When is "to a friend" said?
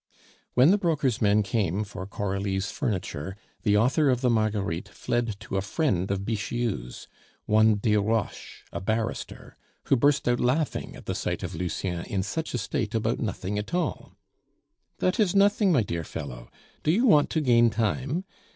5.41-6.09